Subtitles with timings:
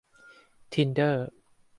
[0.73, 1.29] ทินเดอร์